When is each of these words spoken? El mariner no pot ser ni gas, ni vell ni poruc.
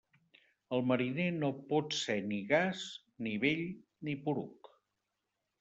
El 0.77 0.85
mariner 0.91 1.27
no 1.43 1.49
pot 1.73 1.97
ser 1.99 2.17
ni 2.31 2.41
gas, 2.53 2.87
ni 3.27 3.37
vell 3.47 3.65
ni 4.09 4.21
poruc. 4.25 4.75